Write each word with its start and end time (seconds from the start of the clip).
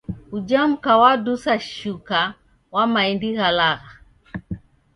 Uja 0.31 0.67
mka 0.67 0.97
wadisa 0.97 1.59
shuka 1.59 2.19
wa 2.73 2.83
maindi 2.93 3.29
gha 3.37 3.49
lagha. 3.57 3.93